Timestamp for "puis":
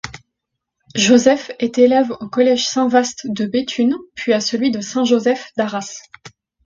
4.15-4.33